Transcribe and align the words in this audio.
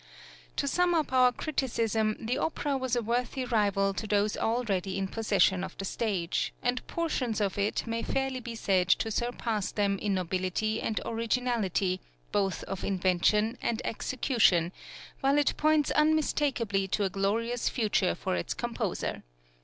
To 0.55 0.67
sum 0.67 0.95
up 0.95 1.13
our 1.13 1.31
criticism, 1.31 2.17
the 2.19 2.39
opera 2.39 2.75
was 2.75 2.95
a 2.95 3.03
worthy 3.03 3.45
rival 3.45 3.93
to 3.93 4.07
those 4.07 4.35
already 4.35 4.97
in 4.97 5.07
possession 5.07 5.63
of 5.63 5.77
the 5.77 5.85
stage, 5.85 6.51
and 6.63 6.83
portions 6.87 7.39
of 7.39 7.55
it 7.59 7.85
may 7.85 8.01
fairly 8.01 8.39
be 8.39 8.55
said 8.55 8.87
to 8.89 9.11
surpass 9.11 9.71
them 9.71 9.99
in 9.99 10.15
nobility 10.15 10.81
and 10.81 10.99
originality 11.05 12.01
both 12.31 12.63
of 12.63 12.83
invention 12.83 13.59
and 13.61 13.79
execution, 13.85 14.71
while 15.19 15.37
it 15.37 15.55
points 15.55 15.91
unmistakably 15.91 16.87
to 16.87 17.03
a 17.03 17.09
glorious 17.11 17.69
future 17.69 18.15
for 18.15 18.35
its 18.35 18.55
composer. 18.55 19.21